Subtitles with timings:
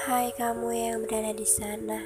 [0.00, 2.00] Hai kamu yang berada di sana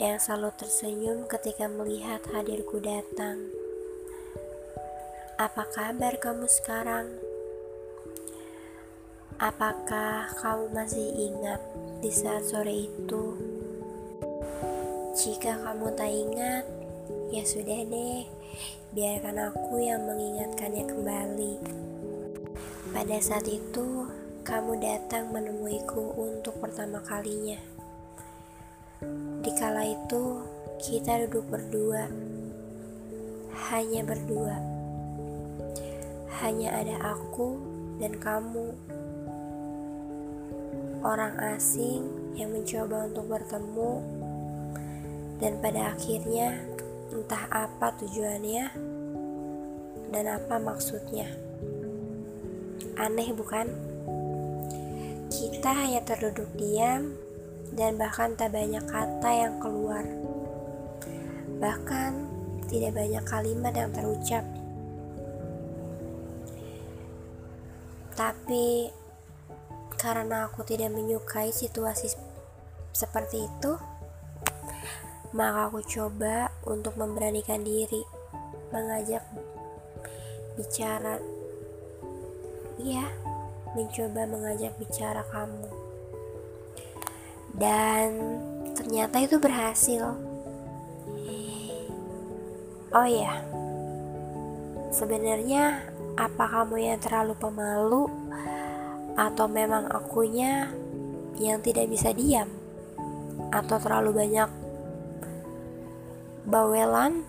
[0.00, 3.44] Yang selalu tersenyum ketika melihat hadirku datang
[5.36, 7.12] Apa kabar kamu sekarang?
[9.36, 11.60] Apakah kamu masih ingat
[12.00, 13.36] di saat sore itu?
[15.12, 16.64] Jika kamu tak ingat,
[17.36, 18.24] ya sudah deh
[18.96, 21.54] Biarkan aku yang mengingatkannya kembali
[22.96, 24.08] Pada saat itu,
[24.40, 27.60] kamu datang menemuiku untuk pertama kalinya.
[29.44, 30.40] Di kala itu,
[30.80, 32.08] kita duduk berdua,
[33.68, 34.56] hanya berdua.
[36.40, 37.60] Hanya ada aku
[38.00, 38.72] dan kamu,
[41.04, 43.92] orang asing yang mencoba untuk bertemu,
[45.36, 46.56] dan pada akhirnya
[47.12, 48.72] entah apa tujuannya
[50.08, 51.28] dan apa maksudnya.
[52.96, 53.89] Aneh, bukan?
[55.30, 57.14] Kita hanya terduduk diam
[57.78, 60.02] dan bahkan tak banyak kata yang keluar.
[61.62, 62.12] Bahkan
[62.66, 64.42] tidak banyak kalimat yang terucap.
[68.18, 68.90] Tapi
[69.96, 72.10] karena aku tidak menyukai situasi
[72.90, 73.72] seperti itu,
[75.30, 78.02] maka aku coba untuk memberanikan diri
[78.74, 79.22] mengajak
[80.58, 81.22] bicara.
[82.80, 83.06] Iya,
[83.76, 85.66] mencoba mengajak bicara kamu.
[87.54, 88.08] Dan
[88.74, 90.16] ternyata itu berhasil.
[92.90, 93.38] Oh ya,
[94.90, 95.78] sebenarnya
[96.18, 98.10] apa kamu yang terlalu pemalu
[99.14, 100.70] atau memang akunya
[101.38, 102.50] yang tidak bisa diam
[103.50, 104.50] atau terlalu banyak
[106.44, 107.24] bawelan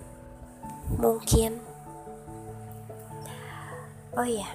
[0.99, 1.61] mungkin
[4.17, 4.49] oh ya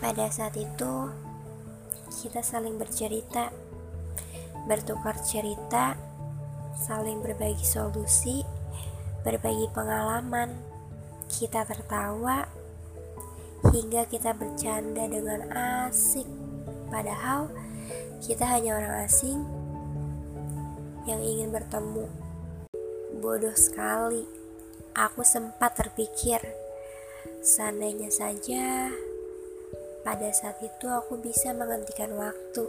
[0.00, 0.94] pada saat itu,
[2.20, 3.48] kita saling bercerita,
[4.68, 5.96] bertukar cerita,
[6.76, 8.44] saling berbagi solusi,
[9.24, 10.52] berbagi pengalaman.
[11.26, 12.46] Kita tertawa
[13.72, 15.48] hingga kita bercanda dengan
[15.88, 16.28] asik,
[16.92, 17.50] padahal
[18.22, 19.42] kita hanya orang asing
[21.08, 22.06] yang ingin bertemu.
[23.18, 24.22] Bodoh sekali,
[24.94, 26.38] aku sempat terpikir,
[27.42, 28.92] seandainya saja
[30.06, 32.62] pada saat itu aku bisa menghentikan waktu.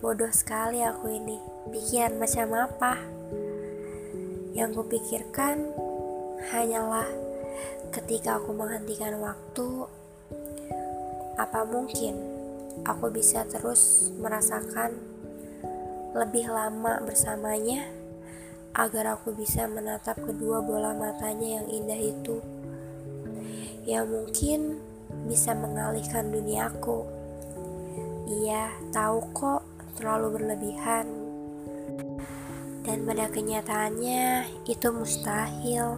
[0.00, 1.36] Bodoh sekali aku ini.
[1.68, 2.96] Pikiran macam apa?
[4.56, 5.76] Yang kupikirkan
[6.48, 7.04] hanyalah
[7.92, 9.84] ketika aku menghentikan waktu,
[11.36, 12.16] apa mungkin
[12.88, 14.96] aku bisa terus merasakan
[16.16, 17.84] lebih lama bersamanya
[18.72, 22.40] agar aku bisa menatap kedua bola matanya yang indah itu.
[23.84, 24.80] Ya mungkin
[25.24, 27.04] bisa mengalihkan duniaku.
[28.28, 29.62] Ia tahu kok
[29.96, 31.06] terlalu berlebihan.
[32.84, 35.96] Dan pada kenyataannya itu mustahil.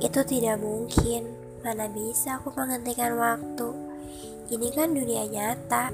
[0.00, 1.32] Itu tidak mungkin.
[1.64, 3.68] Mana bisa aku menghentikan waktu?
[4.46, 5.90] Ini kan dunia nyata,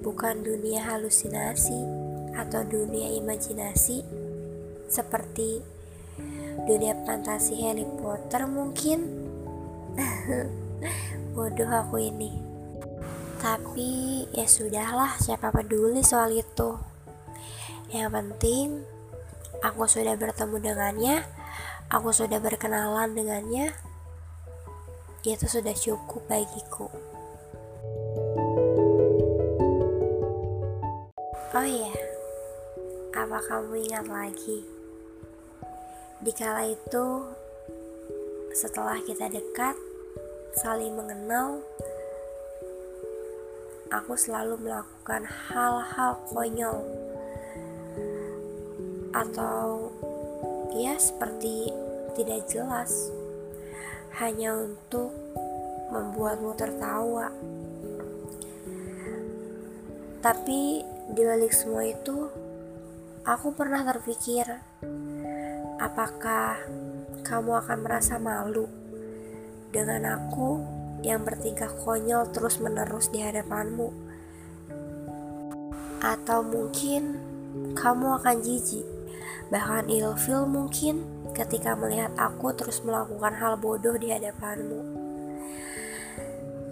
[0.00, 1.84] bukan dunia halusinasi
[2.32, 4.00] atau dunia imajinasi
[4.86, 5.60] seperti
[6.64, 8.98] dunia fantasi Harry Potter mungkin.
[11.36, 12.32] Bodoh aku ini.
[13.36, 16.80] Tapi ya sudahlah, siapa peduli soal itu.
[17.92, 18.66] Yang penting
[19.62, 21.16] aku sudah bertemu dengannya,
[21.92, 23.70] aku sudah berkenalan dengannya.
[25.26, 26.88] Itu sudah cukup bagiku.
[31.56, 31.94] Oh iya,
[33.16, 34.60] apa kamu ingat lagi?
[36.20, 37.06] Dikala itu,
[38.52, 39.72] setelah kita dekat,
[40.54, 41.64] saling mengenal,
[43.90, 46.86] aku selalu melakukan hal-hal konyol
[49.16, 49.88] atau
[50.76, 51.72] ya seperti
[52.14, 53.10] tidak jelas
[54.20, 55.10] hanya untuk
[55.90, 57.32] membuatmu tertawa.
[60.20, 60.82] Tapi
[61.14, 62.26] di balik semua itu,
[63.22, 64.46] aku pernah terpikir,
[65.78, 66.58] apakah
[67.22, 68.85] kamu akan merasa malu?
[69.76, 70.64] Dengan aku
[71.04, 73.92] yang bertingkah konyol terus-menerus di hadapanmu.
[76.00, 77.20] Atau mungkin
[77.76, 78.88] kamu akan jijik,
[79.52, 81.04] bahkan ilfil mungkin
[81.36, 84.80] ketika melihat aku terus melakukan hal bodoh di hadapanmu.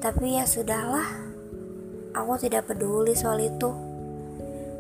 [0.00, 1.04] Tapi ya sudahlah,
[2.16, 3.68] aku tidak peduli soal itu.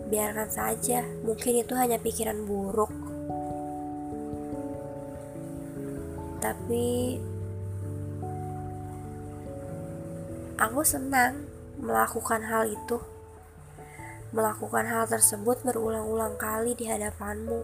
[0.08, 2.92] Biarkan saja, mungkin itu hanya pikiran buruk.
[6.44, 7.16] Tapi
[10.54, 11.50] Aku senang
[11.82, 13.02] melakukan hal itu.
[14.34, 17.62] melakukan hal tersebut berulang-ulang kali di hadapanmu.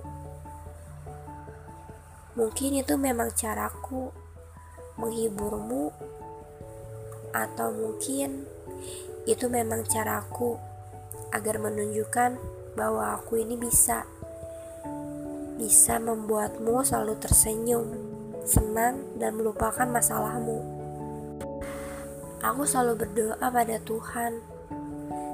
[2.39, 4.15] Mungkin itu memang caraku
[4.95, 5.91] menghiburmu,
[7.35, 8.47] atau mungkin
[9.27, 10.63] itu memang caraku
[11.35, 12.39] agar menunjukkan
[12.79, 14.07] bahwa aku ini bisa
[15.59, 17.87] bisa membuatmu selalu tersenyum,
[18.47, 20.80] senang, dan melupakan masalahmu.
[22.41, 24.41] Aku selalu berdoa pada Tuhan,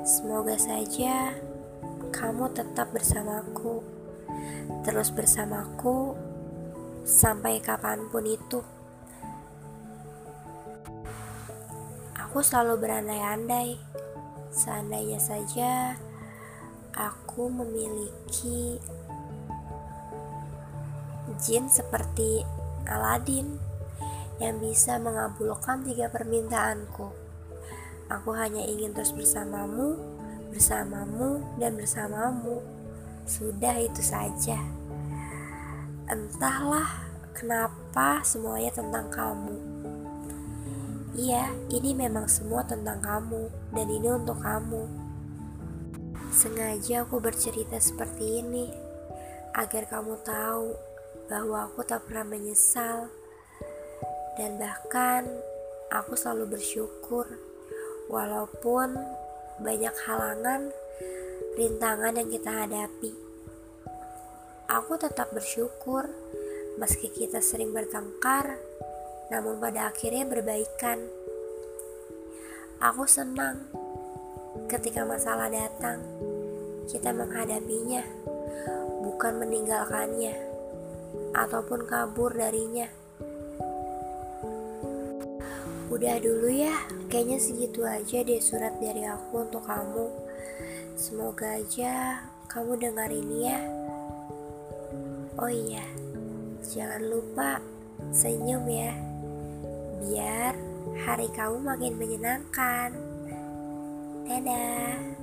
[0.03, 1.39] semoga saja
[2.11, 3.79] kamu tetap bersamaku,
[4.83, 6.19] terus bersamaku
[7.07, 8.59] sampai kapan pun itu.
[12.27, 13.79] Aku selalu berandai-andai,
[14.51, 15.95] seandainya saja
[16.91, 18.83] aku memiliki
[21.39, 22.43] jin seperti
[22.91, 23.66] Aladin
[24.37, 27.09] yang bisa mengabulkan tiga permintaanku.
[28.07, 29.99] Aku hanya ingin terus bersamamu,
[30.53, 32.63] bersamamu, dan bersamamu.
[33.27, 34.61] Sudah itu saja.
[36.07, 36.87] Entahlah
[37.35, 39.57] kenapa semuanya tentang kamu.
[41.17, 44.85] Iya, ini memang semua tentang kamu, dan ini untuk kamu.
[46.29, 48.69] Sengaja aku bercerita seperti ini
[49.57, 50.77] agar kamu tahu
[51.27, 53.09] bahwa aku tak pernah menyesal,
[54.37, 55.25] dan bahkan
[55.89, 57.25] aku selalu bersyukur,
[58.13, 58.97] walaupun
[59.61, 60.69] banyak halangan,
[61.57, 63.13] rintangan yang kita hadapi.
[64.69, 66.11] Aku tetap bersyukur,
[66.77, 68.61] meski kita sering bertengkar,
[69.33, 71.01] namun pada akhirnya berbaikan.
[72.77, 73.65] Aku senang
[74.69, 76.05] ketika masalah datang,
[76.93, 78.05] kita menghadapinya,
[79.01, 80.37] bukan meninggalkannya
[81.33, 83.06] ataupun kabur darinya.
[85.97, 86.77] Udah dulu ya,
[87.09, 90.13] kayaknya segitu aja deh surat dari aku untuk kamu.
[90.93, 92.21] Semoga aja
[92.53, 93.65] kamu dengar ini ya.
[95.41, 95.89] Oh iya,
[96.61, 97.65] jangan lupa
[98.13, 98.93] senyum ya,
[100.05, 100.53] biar
[101.01, 102.93] hari kamu makin menyenangkan.
[104.29, 105.16] Dadah.